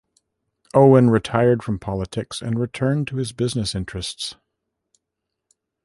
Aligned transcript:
Owen 0.73 1.11
retired 1.11 1.61
from 1.61 1.77
politics 1.77 2.41
and 2.41 2.57
returned 2.59 3.05
to 3.09 3.17
his 3.17 3.33
business 3.33 3.75
interests. 3.75 4.33